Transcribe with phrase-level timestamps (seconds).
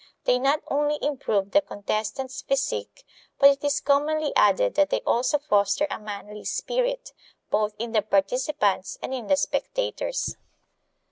[0.25, 3.05] They not only improve the contestant's physique,
[3.37, 7.13] but it is commonly added that they also foster a manly spirit,
[7.51, 10.37] both in the participants and in the spectators.